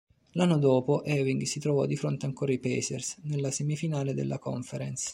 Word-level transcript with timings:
L'anno 0.31 0.57
dopo 0.57 1.03
Ewing 1.03 1.43
si 1.43 1.59
trovò 1.59 1.85
di 1.85 1.95
fronte 1.95 2.25
ancora 2.25 2.51
i 2.51 2.57
Pacers, 2.57 3.17
nella 3.25 3.51
semifinale 3.51 4.15
della 4.15 4.39
Conference. 4.39 5.09